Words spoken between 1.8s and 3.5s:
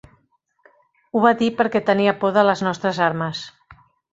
tenia por de les nostres armes.